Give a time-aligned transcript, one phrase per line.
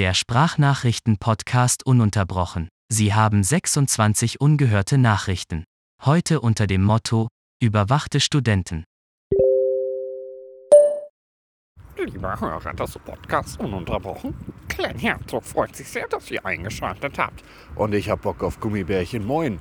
[0.00, 2.70] Der Sprachnachrichten-Podcast ununterbrochen.
[2.90, 5.64] Sie haben 26 ungehörte Nachrichten.
[6.02, 7.28] Heute unter dem Motto
[7.62, 8.84] Überwachte Studenten.
[11.98, 14.32] Lieber Hörer des Podcasts Ununterbrochen,
[14.68, 17.44] Glenn Herzog freut sich sehr, dass ihr eingeschaltet habt.
[17.74, 19.26] Und ich hab Bock auf Gummibärchen.
[19.26, 19.60] Moin.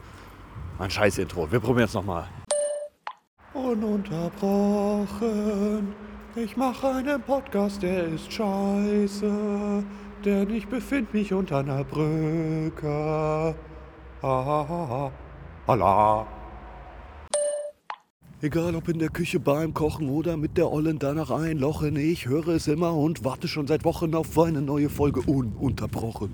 [0.77, 1.51] Ein scheiß Intro.
[1.51, 2.29] Wir probieren es nochmal.
[3.53, 5.93] Ununterbrochen.
[6.37, 9.83] Ich mache einen Podcast, der ist scheiße.
[10.25, 13.55] Denn ich befinde mich unter einer Brücke.
[14.21, 15.11] Ah,
[15.65, 16.27] Holla.
[18.41, 22.49] Egal ob in der Küche beim Kochen oder mit der Ollen danach einlochen, ich höre
[22.49, 26.31] es immer und warte schon seit Wochen auf eine neue Folge ununterbrochen.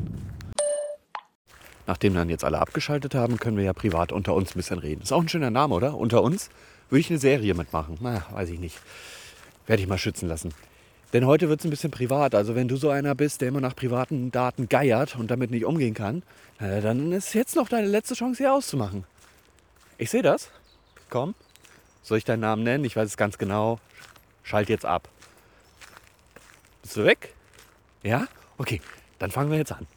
[1.88, 5.02] Nachdem dann jetzt alle abgeschaltet haben, können wir ja privat unter uns ein bisschen reden.
[5.02, 5.96] Ist auch ein schöner Name, oder?
[5.96, 6.50] Unter uns
[6.90, 7.98] würde ich eine Serie mitmachen.
[8.02, 8.80] Na, weiß ich nicht.
[9.68, 10.52] Werde ich mal schützen lassen.
[11.14, 12.36] Denn heute wird es ein bisschen privat.
[12.36, 15.66] Also wenn du so einer bist, der immer nach privaten Daten geiert und damit nicht
[15.66, 16.24] umgehen kann,
[16.60, 19.06] dann ist jetzt noch deine letzte Chance, hier auszumachen.
[19.98, 20.50] Ich sehe das.
[21.10, 21.36] Komm.
[22.04, 22.84] Soll ich deinen Namen nennen?
[22.84, 23.80] Ich weiß es ganz genau.
[24.44, 25.08] Schalt jetzt ab.
[26.82, 27.34] Bist du weg?
[28.04, 28.28] Ja?
[28.58, 28.82] Okay,
[29.18, 29.88] dann fangen wir jetzt an.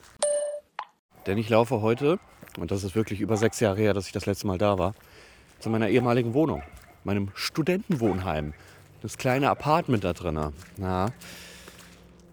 [1.26, 2.18] Denn ich laufe heute,
[2.58, 4.94] und das ist wirklich über sechs Jahre her, dass ich das letzte Mal da war,
[5.58, 6.62] zu meiner ehemaligen Wohnung,
[7.04, 8.54] meinem Studentenwohnheim.
[9.02, 10.38] Das kleine Apartment da drin.
[10.78, 11.08] Ja.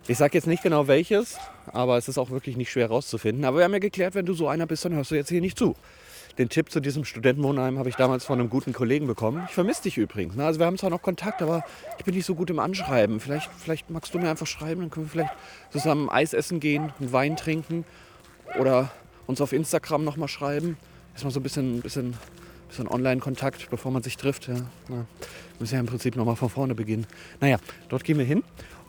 [0.07, 1.37] Ich sage jetzt nicht genau welches,
[1.71, 3.45] aber es ist auch wirklich nicht schwer rauszufinden.
[3.45, 5.41] Aber wir haben ja geklärt, wenn du so einer bist, dann hörst du jetzt hier
[5.41, 5.75] nicht zu.
[6.37, 9.43] Den Tipp zu diesem Studentenwohnheim habe ich damals von einem guten Kollegen bekommen.
[9.47, 10.35] Ich vermisse dich übrigens.
[10.35, 10.45] ne?
[10.45, 11.63] Also wir haben zwar noch Kontakt, aber
[11.97, 13.21] ich bin nicht so gut im Anschreiben.
[13.21, 15.33] Vielleicht, vielleicht magst du mir einfach schreiben, dann können wir vielleicht
[15.71, 17.85] zusammen Eis essen gehen, einen Wein trinken
[18.59, 18.91] oder
[19.27, 20.77] uns auf Instagram nochmal schreiben.
[21.13, 22.17] Erstmal so ein bisschen, bisschen,
[22.67, 24.47] bisschen Online-Kontakt, bevor man sich trifft.
[24.47, 24.55] Ja.
[24.89, 25.05] Na,
[25.59, 27.05] müssen ja im Prinzip nochmal von vorne beginnen.
[27.39, 27.57] Naja,
[27.89, 28.43] dort gehen wir hin.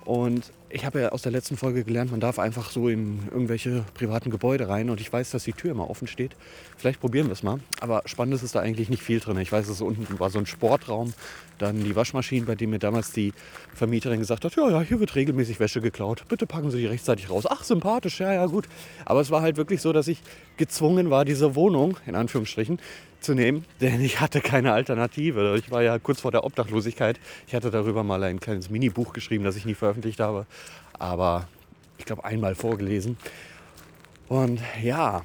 [0.05, 3.85] Und ich habe ja aus der letzten Folge gelernt, man darf einfach so in irgendwelche
[3.95, 4.89] privaten Gebäude rein.
[4.89, 6.37] Und ich weiß, dass die Tür immer offen steht.
[6.77, 7.59] Vielleicht probieren wir es mal.
[7.81, 9.37] Aber spannend ist da eigentlich nicht viel drin.
[9.39, 11.13] Ich weiß, es unten war so ein Sportraum,
[11.59, 13.33] dann die Waschmaschinen, bei dem mir damals die
[13.75, 16.25] Vermieterin gesagt hat, ja, ja, hier wird regelmäßig Wäsche geklaut.
[16.29, 17.45] Bitte packen Sie die rechtzeitig raus.
[17.49, 18.69] Ach, sympathisch, ja, ja, gut.
[19.07, 20.23] Aber es war halt wirklich so, dass ich
[20.57, 22.79] gezwungen war, diese Wohnung, in Anführungsstrichen,
[23.21, 25.57] zu nehmen, denn ich hatte keine Alternative.
[25.59, 27.19] Ich war ja kurz vor der Obdachlosigkeit.
[27.47, 30.47] Ich hatte darüber mal ein kleines Minibuch geschrieben, das ich nie veröffentlicht habe,
[30.99, 31.49] aber
[31.99, 33.17] ich glaube einmal vorgelesen.
[34.29, 35.25] Und ja,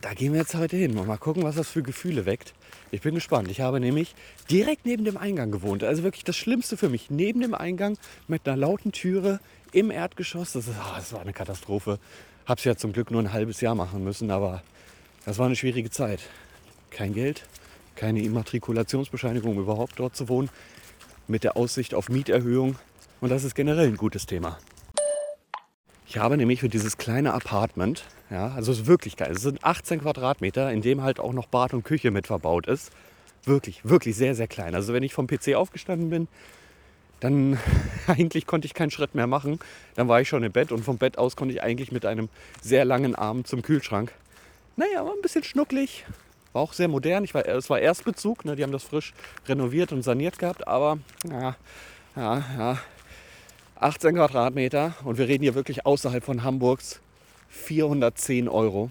[0.00, 2.54] da gehen wir jetzt heute hin und mal gucken, was das für Gefühle weckt.
[2.92, 3.50] Ich bin gespannt.
[3.50, 4.14] Ich habe nämlich
[4.50, 5.84] direkt neben dem Eingang gewohnt.
[5.84, 7.10] Also wirklich das Schlimmste für mich.
[7.10, 9.40] Neben dem Eingang mit einer lauten Türe
[9.72, 10.52] im Erdgeschoss.
[10.52, 11.98] Das, ist, ah, das war eine Katastrophe.
[12.46, 14.62] Hab's ja zum Glück nur ein halbes Jahr machen müssen, aber
[15.24, 16.20] das war eine schwierige Zeit.
[16.90, 17.46] Kein Geld,
[17.96, 20.50] keine Immatrikulationsbescheinigung, um überhaupt dort zu wohnen.
[21.28, 22.76] Mit der Aussicht auf Mieterhöhung.
[23.20, 24.58] Und das ist generell ein gutes Thema.
[26.06, 29.62] Ich habe nämlich für dieses kleine Apartment, ja, also es ist wirklich geil, es sind
[29.62, 32.90] 18 Quadratmeter, in dem halt auch noch Bad und Küche mit verbaut ist.
[33.44, 34.74] Wirklich, wirklich sehr, sehr klein.
[34.74, 36.26] Also wenn ich vom PC aufgestanden bin,
[37.20, 37.58] dann
[38.08, 39.60] eigentlich konnte ich keinen Schritt mehr machen.
[39.94, 42.28] Dann war ich schon im Bett und vom Bett aus konnte ich eigentlich mit einem
[42.60, 44.12] sehr langen Arm zum Kühlschrank.
[44.76, 46.06] Naja, war ein bisschen schnucklig.
[46.52, 47.24] War auch sehr modern.
[47.24, 48.44] Ich war, es war Erstbezug.
[48.44, 48.56] Ne?
[48.56, 49.12] Die haben das frisch
[49.46, 50.66] renoviert und saniert gehabt.
[50.66, 51.56] Aber ja,
[52.16, 52.78] ja, ja.
[53.76, 57.00] 18 Quadratmeter und wir reden hier wirklich außerhalb von Hamburgs
[57.48, 58.90] 410 Euro.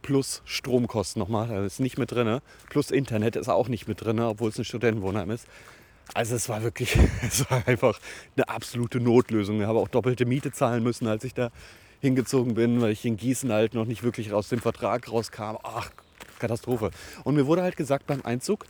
[0.00, 2.40] Plus Stromkosten nochmal, das ist nicht mit drin.
[2.70, 5.46] Plus Internet ist auch nicht mit drin, obwohl es ein Studentenwohnheim ist.
[6.14, 8.00] Also es war wirklich, es war einfach
[8.36, 9.60] eine absolute Notlösung.
[9.60, 11.50] Ich habe auch doppelte Miete zahlen müssen, als ich da
[12.00, 15.56] hingezogen bin, weil ich in Gießen halt noch nicht wirklich aus dem Vertrag rauskam.
[15.62, 15.90] Ach,
[16.42, 16.90] Katastrophe.
[17.24, 18.66] Und mir wurde halt gesagt beim Einzug,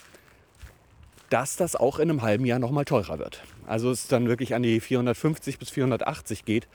[1.31, 3.43] dass das auch in einem halben Jahr nochmal teurer wird.
[3.67, 6.69] Also es dann wirklich an die 450 bis 480 geht.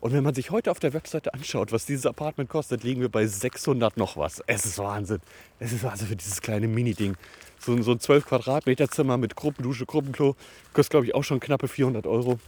[0.00, 3.08] Und wenn man sich heute auf der Webseite anschaut, was dieses Apartment kostet, liegen wir
[3.08, 4.42] bei 600 noch was.
[4.48, 5.20] Es ist Wahnsinn.
[5.60, 7.16] Es ist Wahnsinn für dieses kleine Mini-Ding.
[7.60, 10.34] So, so ein 12 Quadratmeter Zimmer mit Gruppendusche, Gruppenklo
[10.72, 12.40] kostet, glaube ich, auch schon knappe 400 Euro.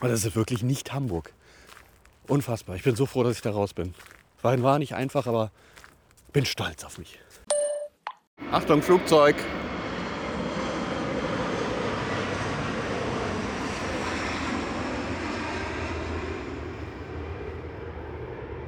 [0.00, 1.32] Und das ist wirklich nicht Hamburg.
[2.26, 2.74] Unfassbar.
[2.74, 3.94] Ich bin so froh, dass ich da raus bin.
[4.42, 5.52] War, war nicht einfach, aber
[6.32, 7.20] bin stolz auf mich.
[8.52, 9.36] Achtung, Flugzeug!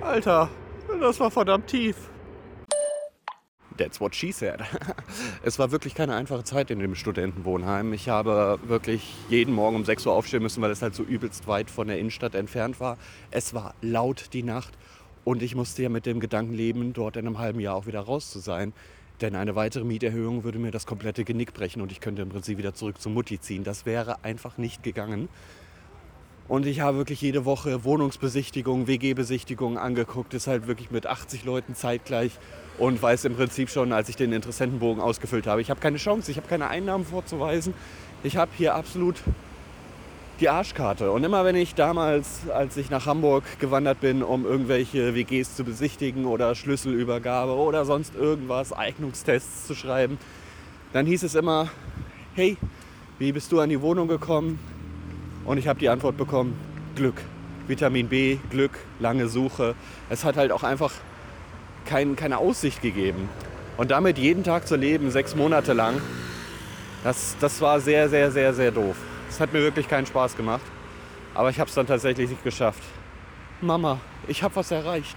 [0.00, 0.50] Alter,
[1.00, 1.96] das war verdammt tief.
[3.78, 4.60] That's what she said.
[5.42, 7.92] Es war wirklich keine einfache Zeit in dem Studentenwohnheim.
[7.92, 11.46] Ich habe wirklich jeden Morgen um 6 Uhr aufstehen müssen, weil es halt so übelst
[11.48, 12.96] weit von der Innenstadt entfernt war.
[13.30, 14.74] Es war laut die Nacht
[15.24, 18.00] und ich musste ja mit dem Gedanken leben, dort in einem halben Jahr auch wieder
[18.00, 18.72] raus zu sein.
[19.20, 22.58] Denn eine weitere Mieterhöhung würde mir das komplette Genick brechen und ich könnte im Prinzip
[22.58, 23.62] wieder zurück zu Mutti ziehen.
[23.62, 25.28] Das wäre einfach nicht gegangen.
[26.48, 30.34] Und ich habe wirklich jede Woche Wohnungsbesichtigungen, WG-Besichtigungen angeguckt.
[30.34, 32.32] Ist halt wirklich mit 80 Leuten zeitgleich
[32.78, 36.30] und weiß im Prinzip schon, als ich den Interessentenbogen ausgefüllt habe, ich habe keine Chance,
[36.30, 37.74] ich habe keine Einnahmen vorzuweisen.
[38.24, 39.22] Ich habe hier absolut
[40.42, 41.12] die Arschkarte.
[41.12, 45.62] Und immer wenn ich damals, als ich nach Hamburg gewandert bin, um irgendwelche WGs zu
[45.62, 50.18] besichtigen oder Schlüsselübergabe oder sonst irgendwas, Eignungstests zu schreiben,
[50.92, 51.70] dann hieß es immer,
[52.34, 52.56] hey,
[53.20, 54.58] wie bist du an die Wohnung gekommen?
[55.44, 56.58] Und ich habe die Antwort bekommen,
[56.96, 57.22] Glück.
[57.68, 59.76] Vitamin B, Glück, lange Suche.
[60.10, 60.92] Es hat halt auch einfach
[61.86, 63.28] kein, keine Aussicht gegeben.
[63.76, 66.00] Und damit jeden Tag zu leben, sechs Monate lang,
[67.04, 68.96] das, das war sehr, sehr, sehr, sehr doof.
[69.32, 70.60] Es hat mir wirklich keinen Spaß gemacht.
[71.32, 72.82] Aber ich habe es dann tatsächlich nicht geschafft.
[73.62, 73.98] Mama,
[74.28, 75.16] ich habe was erreicht.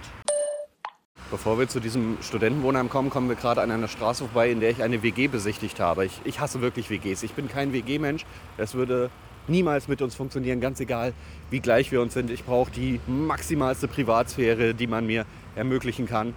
[1.30, 4.70] Bevor wir zu diesem Studentenwohnheim kommen, kommen wir gerade an einer Straße vorbei, in der
[4.70, 6.06] ich eine WG besichtigt habe.
[6.06, 7.24] Ich, ich hasse wirklich WGs.
[7.24, 8.24] Ich bin kein WG-Mensch.
[8.56, 9.10] Es würde
[9.48, 11.12] niemals mit uns funktionieren, ganz egal,
[11.50, 12.30] wie gleich wir uns sind.
[12.30, 15.26] Ich brauche die maximalste Privatsphäre, die man mir
[15.56, 16.32] ermöglichen kann.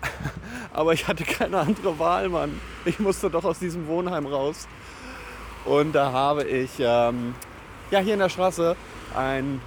[0.72, 2.60] Aber ich hatte keine andere Wahl, Mann.
[2.84, 4.68] Ich musste doch aus diesem Wohnheim raus.
[5.64, 7.34] Und da habe ich ähm,
[7.90, 8.76] ja, hier in der Straße
[9.14, 9.60] ein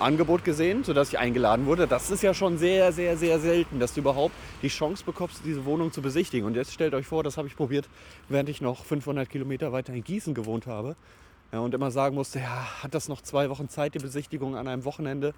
[0.00, 1.86] Angebot gesehen, sodass ich eingeladen wurde.
[1.86, 5.64] Das ist ja schon sehr, sehr, sehr selten, dass du überhaupt die Chance bekommst, diese
[5.64, 6.46] Wohnung zu besichtigen.
[6.46, 7.88] Und jetzt stellt euch vor, das habe ich probiert,
[8.28, 10.96] während ich noch 500 Kilometer weiter in Gießen gewohnt habe.
[11.50, 14.84] Und immer sagen musste, ja, hat das noch zwei Wochen Zeit, die Besichtigung an einem
[14.84, 15.32] Wochenende?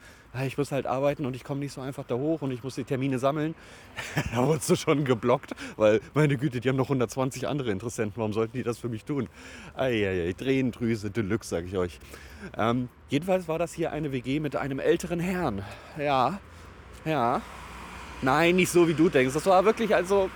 [0.45, 2.75] Ich muss halt arbeiten und ich komme nicht so einfach da hoch und ich muss
[2.75, 3.55] die Termine sammeln.
[4.35, 8.15] da wurdest du schon geblockt, weil, meine Güte, die haben noch 120 andere Interessenten.
[8.17, 9.29] Warum sollten die das für mich tun?
[9.77, 12.01] Eieiei, Tränendrüse Deluxe, sage ich euch.
[12.59, 15.63] Ähm, jedenfalls war das hier eine WG mit einem älteren Herrn.
[15.97, 16.41] Ja,
[17.05, 17.41] ja.
[18.21, 19.33] Nein, nicht so wie du denkst.
[19.33, 20.29] Das war wirklich also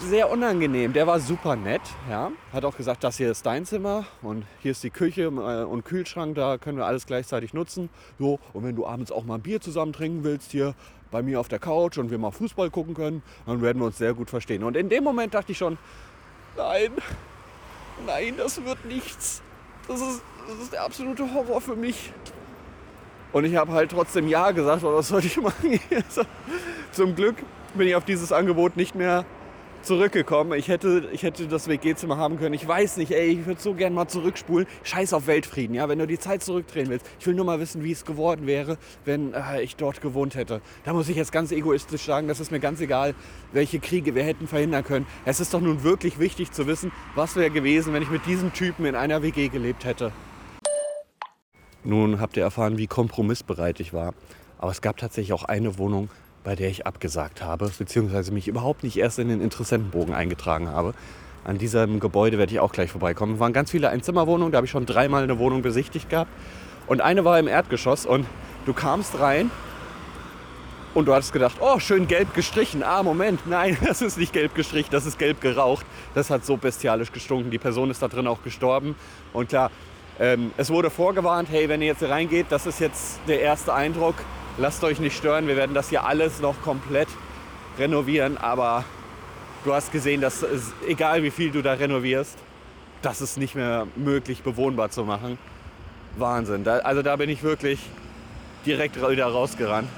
[0.00, 0.92] sehr unangenehm.
[0.92, 2.32] Der war super nett, ja.
[2.52, 5.84] Hat auch gesagt, das hier ist dein Zimmer und hier ist die Küche äh, und
[5.84, 7.88] Kühlschrank, da können wir alles gleichzeitig nutzen.
[8.18, 10.74] So, und wenn du abends auch mal ein Bier zusammen trinken willst hier
[11.10, 13.98] bei mir auf der Couch und wir mal Fußball gucken können, dann werden wir uns
[13.98, 14.64] sehr gut verstehen.
[14.64, 15.78] Und in dem Moment dachte ich schon,
[16.56, 16.90] nein,
[18.06, 19.42] nein, das wird nichts.
[19.86, 22.12] Das ist, das ist der absolute Horror für mich.
[23.32, 25.78] Und ich habe halt trotzdem Ja gesagt, aber was soll ich machen?
[26.92, 27.36] Zum Glück
[27.74, 29.24] bin ich auf dieses Angebot nicht mehr
[29.86, 30.58] zurückgekommen.
[30.58, 32.54] Ich hätte, ich hätte das WG-Zimmer haben können.
[32.54, 34.66] Ich weiß nicht, ey, ich würde so gern mal zurückspulen.
[34.82, 37.06] Scheiß auf Weltfrieden, ja, wenn du die Zeit zurückdrehen willst.
[37.20, 40.60] Ich will nur mal wissen, wie es geworden wäre, wenn äh, ich dort gewohnt hätte.
[40.84, 43.14] Da muss ich jetzt ganz egoistisch sagen, das ist mir ganz egal,
[43.52, 45.06] welche Kriege wir hätten verhindern können.
[45.24, 48.52] Es ist doch nun wirklich wichtig zu wissen, was wäre gewesen, wenn ich mit diesem
[48.52, 50.12] Typen in einer WG gelebt hätte.
[51.84, 54.14] Nun habt ihr erfahren, wie kompromissbereit ich war.
[54.58, 56.08] Aber es gab tatsächlich auch eine Wohnung,
[56.46, 60.94] bei der ich abgesagt habe, beziehungsweise mich überhaupt nicht erst in den Interessentenbogen eingetragen habe.
[61.42, 63.34] An diesem Gebäude werde ich auch gleich vorbeikommen.
[63.34, 66.30] Es waren ganz viele Einzimmerwohnungen, da habe ich schon dreimal eine Wohnung besichtigt gehabt.
[66.86, 68.26] Und eine war im Erdgeschoss und
[68.64, 69.50] du kamst rein
[70.94, 72.84] und du hattest gedacht, oh, schön gelb gestrichen.
[72.84, 75.84] Ah, Moment, nein, das ist nicht gelb gestrichen, das ist gelb geraucht.
[76.14, 77.50] Das hat so bestialisch gestunken.
[77.50, 78.94] Die Person ist da drin auch gestorben.
[79.32, 79.72] Und klar,
[80.20, 84.14] ähm, es wurde vorgewarnt, hey, wenn ihr jetzt reingeht, das ist jetzt der erste Eindruck
[84.58, 87.08] lasst euch nicht stören, wir werden das hier alles noch komplett
[87.78, 88.84] renovieren, aber
[89.64, 92.38] du hast gesehen, dass es, egal wie viel du da renovierst,
[93.02, 95.38] das ist nicht mehr möglich bewohnbar zu machen.
[96.16, 96.64] Wahnsinn.
[96.64, 97.78] Da, also da bin ich wirklich
[98.64, 99.88] direkt wieder rausgerannt.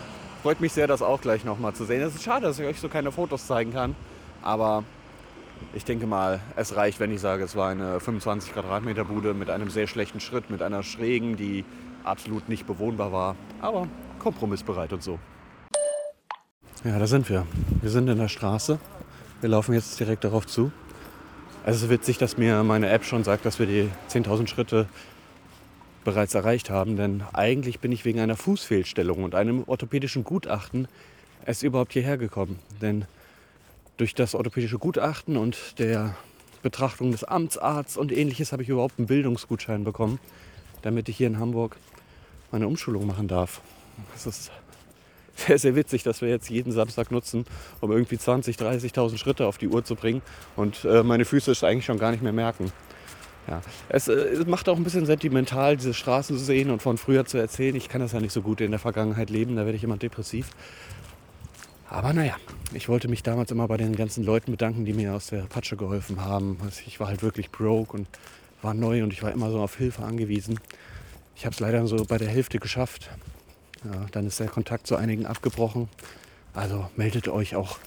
[0.42, 2.02] Freut mich sehr, das auch gleich nochmal zu sehen.
[2.02, 3.94] Es ist schade, dass ich euch so keine Fotos zeigen kann,
[4.42, 4.84] aber
[5.74, 9.50] ich denke mal, es reicht, wenn ich sage, es war eine 25 Quadratmeter Bude mit
[9.50, 11.64] einem sehr schlechten Schritt, mit einer schrägen, die
[12.04, 13.36] absolut nicht bewohnbar war.
[13.60, 13.88] Aber
[14.28, 15.18] kompromissbereit und so.
[16.84, 17.46] Ja, da sind wir.
[17.80, 18.78] Wir sind in der Straße.
[19.40, 20.70] Wir laufen jetzt direkt darauf zu.
[21.64, 24.86] Es ist witzig, dass mir meine App schon sagt, dass wir die 10.000 Schritte
[26.04, 30.88] bereits erreicht haben, denn eigentlich bin ich wegen einer Fußfehlstellung und einem orthopädischen Gutachten
[31.46, 32.58] erst überhaupt hierher gekommen.
[32.82, 33.06] Denn
[33.96, 36.14] durch das orthopädische Gutachten und der
[36.62, 40.18] Betrachtung des Amtsarztes und ähnliches habe ich überhaupt einen Bildungsgutschein bekommen,
[40.82, 41.76] damit ich hier in Hamburg
[42.52, 43.62] meine Umschulung machen darf.
[44.12, 44.50] Das ist
[45.34, 47.46] sehr, sehr witzig, dass wir jetzt jeden Samstag nutzen,
[47.80, 50.22] um irgendwie 20.000, 30.000 Schritte auf die Uhr zu bringen
[50.56, 52.72] und äh, meine Füße es eigentlich schon gar nicht mehr merken.
[53.48, 53.62] Ja.
[53.88, 57.24] Es, äh, es, macht auch ein bisschen sentimental, diese Straßen zu sehen und von früher
[57.24, 57.76] zu erzählen.
[57.76, 59.96] Ich kann das ja nicht so gut in der Vergangenheit leben, da werde ich immer
[59.96, 60.50] depressiv.
[61.88, 62.36] Aber naja,
[62.74, 65.76] ich wollte mich damals immer bei den ganzen Leuten bedanken, die mir aus der Patsche
[65.76, 66.58] geholfen haben.
[66.62, 68.06] Also ich war halt wirklich broke und
[68.60, 70.60] war neu und ich war immer so auf Hilfe angewiesen.
[71.34, 73.08] Ich habe es leider so bei der Hälfte geschafft.
[73.84, 75.88] Ja, dann ist der Kontakt zu einigen abgebrochen.
[76.52, 77.78] Also meldet euch auch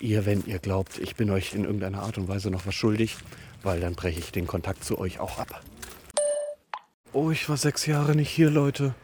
[0.00, 3.16] ihr, wenn ihr glaubt, ich bin euch in irgendeiner Art und Weise noch was schuldig,
[3.62, 5.62] weil dann breche ich den Kontakt zu euch auch ab.
[7.12, 8.94] Oh, ich war sechs Jahre nicht hier, Leute.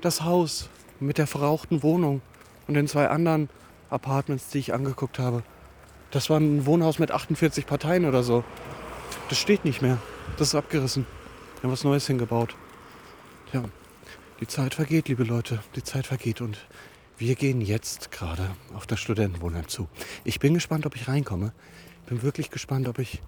[0.00, 0.68] Das Haus
[1.00, 2.20] mit der verrauchten Wohnung
[2.66, 3.48] und den zwei anderen
[3.90, 5.42] Apartments, die ich angeguckt habe.
[6.10, 8.44] Das war ein Wohnhaus mit 48 Parteien oder so.
[9.28, 9.98] Das steht nicht mehr.
[10.36, 11.06] Das ist abgerissen.
[11.56, 12.54] Wir haben was Neues hingebaut.
[13.52, 13.64] Ja,
[14.44, 15.60] die Zeit vergeht, liebe Leute.
[15.74, 16.58] Die Zeit vergeht und
[17.16, 19.88] wir gehen jetzt gerade auf das Studentenwohnheim zu.
[20.22, 21.54] Ich bin gespannt, ob ich reinkomme.
[22.02, 23.22] Ich bin wirklich gespannt, ob ich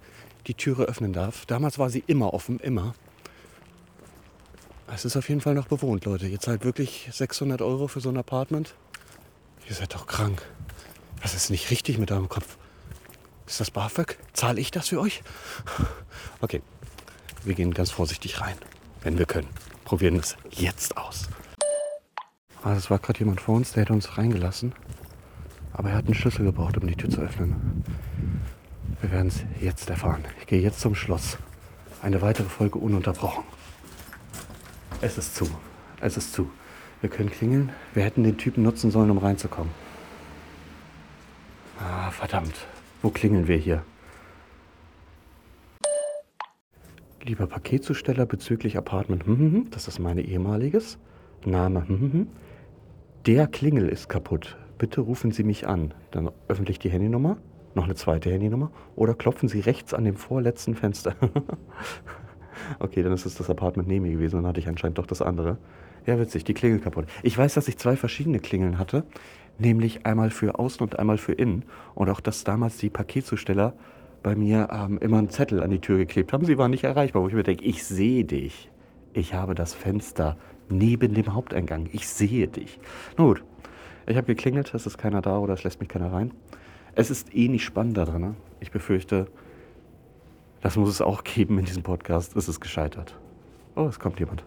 [0.45, 1.47] die Türe öffnen darf.
[1.47, 2.93] Damals war sie immer offen, immer.
[4.93, 6.27] Es ist auf jeden Fall noch bewohnt, Leute.
[6.27, 8.75] Ihr zahlt wirklich 600 Euro für so ein Apartment.
[9.67, 10.43] Ihr seid doch krank.
[11.23, 12.57] Was ist nicht richtig mit eurem Kopf?
[13.47, 14.19] Ist das BAföG?
[14.33, 15.23] Zahle ich das für euch?
[16.41, 16.61] Okay,
[17.43, 18.55] wir gehen ganz vorsichtig rein,
[19.01, 19.49] wenn wir können.
[19.87, 21.29] Probieren es jetzt aus.
[22.61, 24.73] Ah, es war gerade jemand vor uns, der hätte uns reingelassen.
[25.71, 27.85] Aber er hat einen Schlüssel gebraucht, um die Tür zu öffnen.
[28.99, 30.25] Wir werden es jetzt erfahren.
[30.41, 31.37] Ich gehe jetzt zum Schloss.
[32.01, 33.45] Eine weitere Folge ununterbrochen.
[34.99, 35.49] Es ist zu.
[36.01, 36.51] Es ist zu.
[36.99, 37.71] Wir können klingeln.
[37.93, 39.71] Wir hätten den Typen nutzen sollen, um reinzukommen.
[41.79, 42.55] Ah, verdammt.
[43.01, 43.85] Wo klingeln wir hier?
[47.27, 50.97] Lieber Paketzusteller bezüglich Apartment, hm, hm, hm, das ist meine ehemaliges.
[51.45, 51.85] Name,
[53.25, 54.57] der Klingel ist kaputt.
[54.77, 55.93] Bitte rufen Sie mich an.
[56.11, 57.35] Dann öffentlich die Handynummer,
[57.75, 61.15] noch eine zweite Handynummer oder klopfen Sie rechts an dem vorletzten Fenster.
[62.79, 65.21] okay, dann ist es das Apartment neben mir gewesen, dann hatte ich anscheinend doch das
[65.21, 65.57] andere.
[66.05, 67.07] Ja, witzig, die Klingel kaputt.
[67.23, 69.03] Ich weiß, dass ich zwei verschiedene Klingeln hatte,
[69.59, 71.65] nämlich einmal für außen und einmal für innen.
[71.93, 73.73] Und auch, dass damals die Paketzusteller
[74.27, 76.43] bei mir ähm, immer einen Zettel an die Tür geklebt haben.
[76.43, 78.69] Sie waren nicht erreichbar, wo ich mir denke, ich sehe dich.
[79.13, 80.35] Ich habe das Fenster
[80.67, 81.87] neben dem Haupteingang.
[81.93, 82.77] Ich sehe dich.
[83.17, 83.41] Na gut,
[84.05, 86.33] ich habe geklingelt, es ist keiner da oder es lässt mich keiner rein.
[86.93, 88.19] Es ist eh nicht spannend da drin.
[88.19, 88.35] Ne?
[88.59, 89.27] Ich befürchte,
[90.59, 92.35] das muss es auch geben in diesem Podcast.
[92.35, 93.17] Es ist gescheitert.
[93.77, 94.43] Oh, es kommt jemand.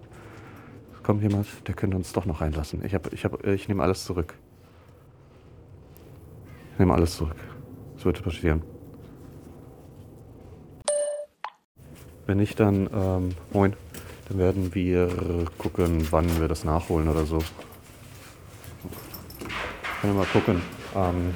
[0.92, 2.84] Es kommt jemand, der könnte uns doch noch reinlassen.
[2.84, 4.34] Ich, ich, ich nehme alles zurück.
[6.74, 7.36] Ich nehme alles zurück.
[7.96, 8.62] Es wird passieren.
[12.30, 13.72] Wenn nicht, dann, ähm, moin,
[14.28, 15.08] dann werden wir
[15.58, 17.38] gucken, wann wir das nachholen oder so.
[20.00, 20.62] Können wir mal gucken.
[20.94, 21.34] Ähm,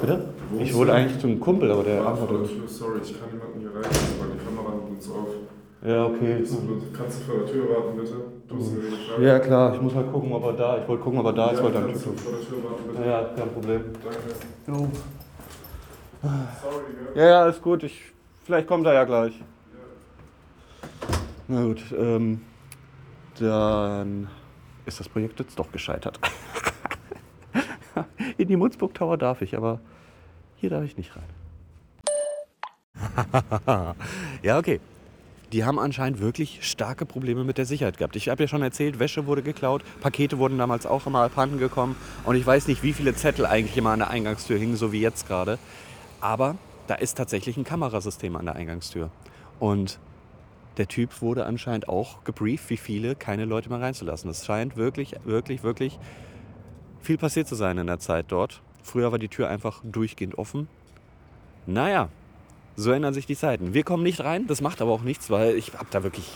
[0.00, 0.30] bitte?
[0.58, 2.68] Ich wollte eigentlich zum Kumpel, aber der antwortet nicht.
[2.68, 5.28] Sorry, ich kann niemanden hier reinlassen, weil die Kamera nimmt uns auf.
[5.86, 6.42] Ja, okay.
[6.92, 8.14] Kannst du vor der Tür warten, bitte?
[8.48, 9.24] Du eine Frage.
[9.24, 11.50] Ja, klar, ich muss mal gucken, ob er da Ich wollte gucken, ob er da
[11.50, 13.08] ist, ja, wollte dann kannst du vor der Tür warten, bitte?
[13.08, 13.84] Ja, kein Problem.
[14.02, 14.88] Danke.
[16.20, 16.82] Sorry,
[17.14, 17.22] gell?
[17.22, 17.84] Ja, ja, ist gut.
[17.84, 18.11] Ich,
[18.44, 19.34] vielleicht kommt er ja gleich.
[21.48, 22.40] Na gut, ähm,
[23.38, 24.28] dann
[24.86, 26.18] ist das Projekt jetzt doch gescheitert.
[28.38, 29.80] In die Munzburg Tower darf ich, aber
[30.56, 31.24] hier darf ich nicht rein.
[34.42, 34.80] ja, okay.
[35.52, 38.16] Die haben anscheinend wirklich starke Probleme mit der Sicherheit gehabt.
[38.16, 41.94] Ich habe ja schon erzählt, Wäsche wurde geklaut, Pakete wurden damals auch immer abhanden gekommen
[42.24, 45.00] und ich weiß nicht, wie viele Zettel eigentlich immer an der Eingangstür hingen, so wie
[45.02, 45.58] jetzt gerade.
[46.22, 46.56] Aber
[46.92, 49.08] da ist tatsächlich ein Kamerasystem an der Eingangstür.
[49.58, 49.98] Und
[50.76, 54.28] der Typ wurde anscheinend auch gebrieft, wie viele, keine Leute mehr reinzulassen.
[54.28, 55.98] Es scheint wirklich, wirklich, wirklich
[57.00, 58.60] viel passiert zu sein in der Zeit dort.
[58.82, 60.68] Früher war die Tür einfach durchgehend offen.
[61.64, 62.10] Naja,
[62.76, 63.72] so ändern sich die Zeiten.
[63.72, 66.26] Wir kommen nicht rein, das macht aber auch nichts, weil ich habe da wirklich.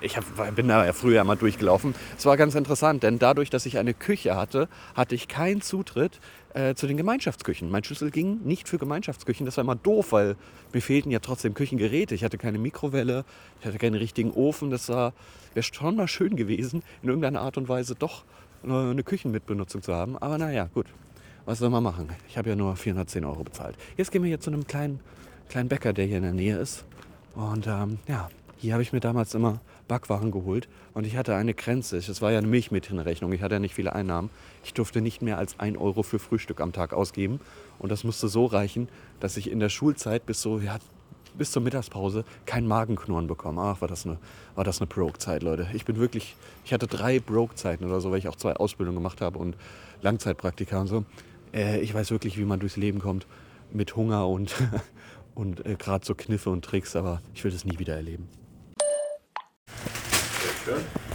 [0.00, 1.94] Ich hab, bin da ja früher mal durchgelaufen.
[2.16, 6.20] Es war ganz interessant, denn dadurch, dass ich eine Küche hatte, hatte ich keinen Zutritt
[6.54, 7.68] äh, zu den Gemeinschaftsküchen.
[7.68, 9.44] Mein Schlüssel ging nicht für Gemeinschaftsküchen.
[9.44, 10.36] Das war immer doof, weil
[10.72, 12.14] mir fehlten ja trotzdem Küchengeräte.
[12.14, 13.24] Ich hatte keine Mikrowelle,
[13.58, 14.70] ich hatte keinen richtigen Ofen.
[14.70, 15.12] Das wäre
[15.60, 18.24] schon mal schön gewesen, in irgendeiner Art und Weise doch
[18.62, 20.16] eine Küchenmitbenutzung zu haben.
[20.16, 20.86] Aber naja, gut.
[21.44, 22.10] Was soll man machen?
[22.28, 23.74] Ich habe ja nur 410 Euro bezahlt.
[23.96, 25.00] Jetzt gehen wir hier zu einem kleinen,
[25.48, 26.84] kleinen Bäcker, der hier in der Nähe ist.
[27.34, 28.28] Und ähm, ja,
[28.58, 30.68] hier habe ich mir damals immer Backwaren geholt.
[30.94, 31.96] Und ich hatte eine Grenze.
[31.96, 33.32] Es war ja eine Milchmädchenrechnung.
[33.32, 34.30] Ich hatte ja nicht viele Einnahmen.
[34.64, 37.40] Ich durfte nicht mehr als 1 Euro für Frühstück am Tag ausgeben.
[37.78, 40.78] Und das musste so reichen, dass ich in der Schulzeit bis so, ja,
[41.36, 43.62] bis zur Mittagspause kein Magenknurren bekomme.
[43.62, 44.18] Ach, war das eine,
[44.56, 45.68] eine Broke-Zeit, Leute.
[45.72, 49.20] Ich bin wirklich, ich hatte drei Broke-Zeiten oder so, weil ich auch zwei Ausbildungen gemacht
[49.20, 49.56] habe und
[50.02, 51.04] Langzeitpraktika und so.
[51.54, 53.26] Äh, ich weiß wirklich, wie man durchs Leben kommt
[53.72, 54.54] mit Hunger und,
[55.34, 58.28] und äh, gerade so Kniffe und Tricks, aber ich will das nie wieder erleben.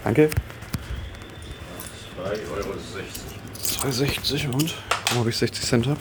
[0.04, 0.30] Danke.
[2.24, 2.74] 2,60 Euro.
[3.62, 4.74] 2,60 und?
[4.90, 6.00] Guck mal, ob ich 60 Cent habe.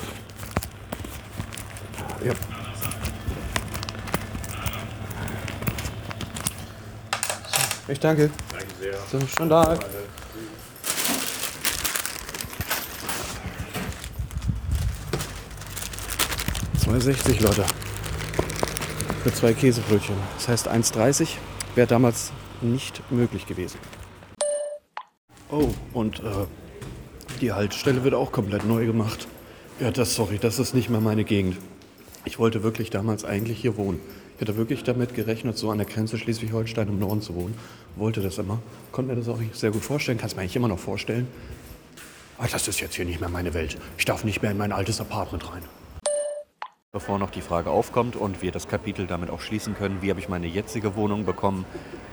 [2.24, 2.32] Ja.
[7.86, 8.30] So, ich danke.
[8.50, 8.94] Danke sehr.
[9.10, 9.78] So, da.
[16.92, 17.64] ,60 Leute.
[19.22, 20.14] Für zwei Käsebrötchen.
[20.36, 21.28] Das heißt 1,30.
[21.74, 22.32] wäre damals
[22.62, 23.78] nicht möglich gewesen.
[25.50, 26.46] Oh, und äh,
[27.40, 29.26] die Haltestelle wird auch komplett neu gemacht.
[29.80, 31.56] Ja, das, sorry, das ist nicht mehr meine Gegend.
[32.24, 34.00] Ich wollte wirklich damals eigentlich hier wohnen.
[34.36, 37.54] Ich hätte wirklich damit gerechnet, so an der Grenze Schleswig-Holstein im Norden zu wohnen.
[37.96, 38.60] Wollte das immer.
[38.92, 40.18] Konnte mir das auch sehr gut vorstellen.
[40.18, 41.26] Kannst mir eigentlich immer noch vorstellen.
[42.38, 43.76] Aber das ist jetzt hier nicht mehr meine Welt.
[43.98, 45.62] Ich darf nicht mehr in mein altes Apartment rein.
[46.92, 50.20] Bevor noch die Frage aufkommt und wir das Kapitel damit auch schließen können, wie habe
[50.20, 51.64] ich meine jetzige Wohnung bekommen?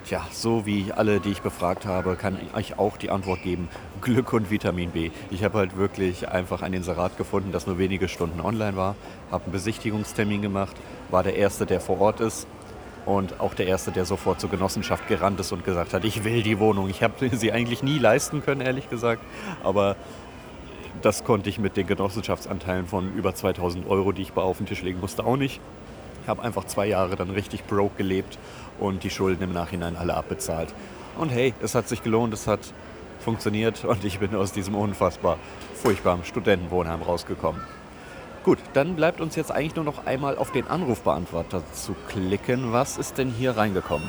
[0.06, 3.68] Tja, so wie alle, die ich befragt habe, kann ich auch die Antwort geben,
[4.02, 5.12] Glück und Vitamin B.
[5.30, 8.96] Ich habe halt wirklich einfach ein Inserat gefunden, das nur wenige Stunden online war,
[9.30, 10.76] habe einen Besichtigungstermin gemacht,
[11.12, 12.48] war der Erste, der vor Ort ist
[13.06, 16.44] und auch der Erste, der sofort zur Genossenschaft gerannt ist und gesagt hat, ich will
[16.44, 16.90] die Wohnung.
[16.90, 19.22] Ich habe sie eigentlich nie leisten können, ehrlich gesagt,
[19.64, 19.96] aber
[21.02, 24.66] das konnte ich mit den Genossenschaftsanteilen von über 2000 Euro, die ich bei auf den
[24.66, 25.62] Tisch legen musste, auch nicht.
[26.30, 28.38] Ich habe einfach zwei Jahre dann richtig broke gelebt
[28.80, 30.76] und die Schulden im Nachhinein alle abbezahlt.
[31.18, 32.60] Und hey, es hat sich gelohnt, es hat
[33.18, 35.40] funktioniert und ich bin aus diesem unfassbar
[35.74, 37.64] furchtbaren Studentenwohnheim rausgekommen.
[38.44, 42.74] Gut, dann bleibt uns jetzt eigentlich nur noch einmal auf den Anrufbeantworter zu klicken.
[42.74, 44.08] Was ist denn hier reingekommen?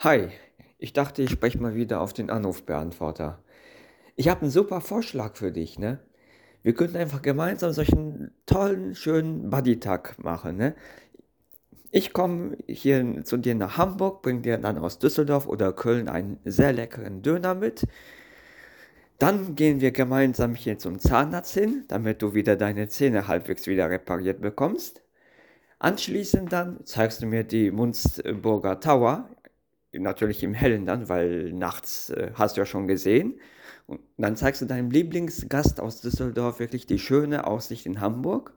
[0.00, 0.30] Hi,
[0.78, 3.38] ich dachte, ich spreche mal wieder auf den Anrufbeantworter.
[4.16, 6.00] Ich habe einen super Vorschlag für dich, ne?
[6.62, 10.74] Wir könnten einfach gemeinsam solchen tollen, schönen Buddy-Tag machen, ne?
[11.94, 16.38] Ich komme hier zu dir nach Hamburg, bring dir dann aus Düsseldorf oder Köln einen
[16.44, 17.86] sehr leckeren Döner mit.
[19.18, 23.90] Dann gehen wir gemeinsam hier zum Zahnarzt hin, damit du wieder deine Zähne halbwegs wieder
[23.90, 25.02] repariert bekommst.
[25.80, 29.28] Anschließend dann zeigst du mir die Munzburger Tower,
[29.92, 33.38] natürlich im Hellen dann, weil nachts äh, hast du ja schon gesehen.
[33.86, 38.54] Und dann zeigst du deinem Lieblingsgast aus Düsseldorf wirklich die schöne Aussicht in Hamburg.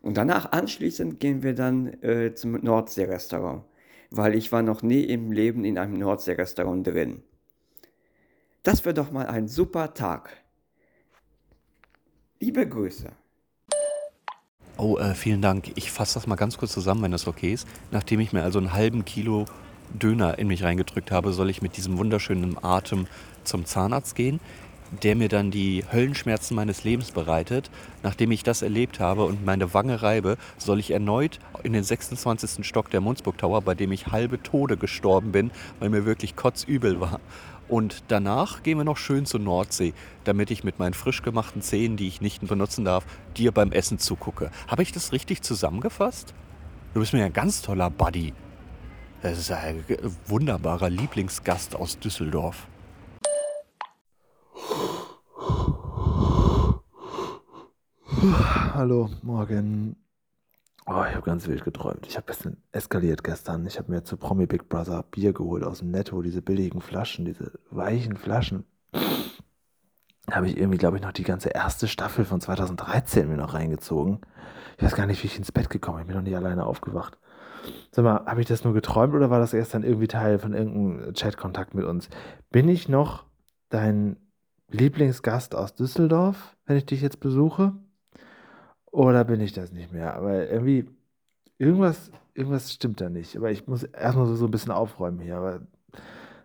[0.00, 3.64] Und danach anschließend gehen wir dann äh, zum Nordsee-Restaurant,
[4.10, 7.22] weil ich war noch nie im Leben in einem Nordsee-Restaurant drin.
[8.62, 10.30] Das wäre doch mal ein super Tag.
[12.40, 13.10] Liebe Grüße.
[14.76, 15.70] Oh, äh, vielen Dank.
[15.76, 17.68] Ich fasse das mal ganz kurz zusammen, wenn das okay ist.
[17.90, 19.46] Nachdem ich mir also einen halben Kilo
[19.92, 23.06] Döner in mich reingedrückt habe, soll ich mit diesem wunderschönen Atem
[23.44, 24.40] zum Zahnarzt gehen,
[25.02, 27.70] der mir dann die Höllenschmerzen meines Lebens bereitet.
[28.02, 32.66] Nachdem ich das erlebt habe und meine Wange reibe, soll ich erneut in den 26.
[32.66, 37.00] Stock der Munzburg Tower, bei dem ich halbe Tode gestorben bin, weil mir wirklich kotzübel
[37.00, 37.20] war.
[37.66, 39.94] Und danach gehen wir noch schön zur Nordsee,
[40.24, 43.04] damit ich mit meinen frisch gemachten Zähnen, die ich nicht benutzen darf,
[43.36, 44.50] dir beim Essen zugucke.
[44.68, 46.34] Habe ich das richtig zusammengefasst?
[46.92, 48.34] Du bist mir ein ganz toller Buddy.
[49.24, 49.82] Das ist ein
[50.26, 52.66] wunderbarer Lieblingsgast aus Düsseldorf.
[58.74, 59.96] Hallo, morgen.
[60.84, 62.06] Oh, ich habe ganz wild geträumt.
[62.06, 63.64] Ich habe ein bisschen eskaliert gestern.
[63.64, 67.24] Ich habe mir zu Promi Big Brother Bier geholt aus dem Netto, diese billigen Flaschen,
[67.24, 68.66] diese weichen Flaschen.
[70.26, 73.54] Da habe ich irgendwie, glaube ich, noch die ganze erste Staffel von 2013 mir noch
[73.54, 74.20] reingezogen.
[74.76, 76.02] Ich weiß gar nicht, wie ich ins Bett gekommen bin.
[76.02, 77.16] Ich bin noch nicht alleine aufgewacht.
[77.90, 80.54] Sag mal, habe ich das nur geträumt oder war das erst dann irgendwie Teil von
[80.54, 82.08] irgendeinem Chatkontakt mit uns?
[82.50, 83.24] Bin ich noch
[83.68, 84.16] dein
[84.70, 87.74] Lieblingsgast aus Düsseldorf, wenn ich dich jetzt besuche?
[88.90, 90.14] Oder bin ich das nicht mehr?
[90.14, 90.88] Aber irgendwie,
[91.58, 93.36] irgendwas, irgendwas stimmt da nicht.
[93.36, 95.36] Aber ich muss erstmal so, so ein bisschen aufräumen hier.
[95.36, 95.60] Aber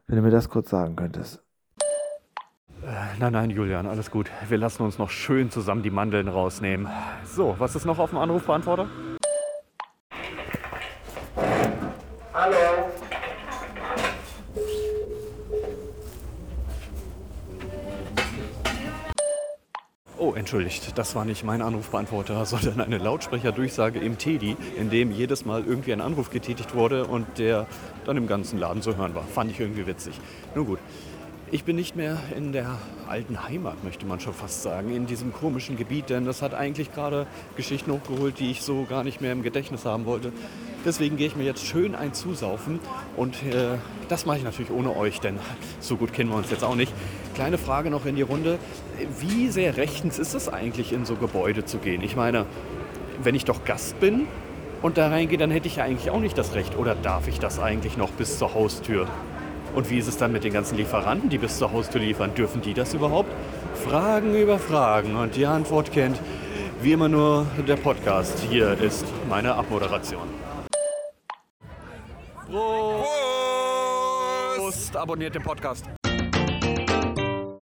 [0.07, 1.43] wenn du mir das kurz sagen könntest.
[3.19, 4.31] Nein, nein, Julian, alles gut.
[4.47, 6.87] Wir lassen uns noch schön zusammen die Mandeln rausnehmen.
[7.25, 8.87] So, was ist noch auf dem Anrufbeantworter?
[20.49, 25.63] Entschuldigt, das war nicht mein Anrufbeantworter, sondern eine Lautsprecherdurchsage im Teddy, in dem jedes Mal
[25.63, 27.67] irgendwie ein Anruf getätigt wurde und der
[28.05, 29.21] dann im ganzen Laden zu hören war.
[29.25, 30.19] Fand ich irgendwie witzig.
[30.55, 30.79] Nun gut.
[31.51, 35.33] Ich bin nicht mehr in der alten Heimat, möchte man schon fast sagen, in diesem
[35.33, 39.31] komischen Gebiet, denn das hat eigentlich gerade Geschichten hochgeholt, die ich so gar nicht mehr
[39.31, 40.31] im Gedächtnis haben wollte.
[40.83, 42.79] Deswegen gehe ich mir jetzt schön ein zusaufen
[43.17, 45.37] und äh, das mache ich natürlich ohne euch, denn
[45.79, 46.93] so gut kennen wir uns jetzt auch nicht.
[47.39, 48.59] Kleine Frage noch in die Runde.
[49.17, 52.01] Wie sehr rechtens ist es eigentlich, in so Gebäude zu gehen?
[52.01, 52.45] Ich meine,
[53.23, 54.27] wenn ich doch Gast bin
[54.81, 56.77] und da reingehe, dann hätte ich ja eigentlich auch nicht das Recht.
[56.77, 59.07] Oder darf ich das eigentlich noch bis zur Haustür?
[59.73, 62.35] Und wie ist es dann mit den ganzen Lieferanten, die bis zur Haustür liefern?
[62.35, 63.29] Dürfen die das überhaupt?
[63.87, 65.15] Fragen über Fragen.
[65.15, 66.19] Und die Antwort kennt
[66.81, 68.37] wie immer nur der Podcast.
[68.49, 70.27] Hier ist meine Abmoderation.
[72.51, 73.07] Prost!
[74.57, 74.97] Prost!
[74.97, 75.85] Abonniert den Podcast.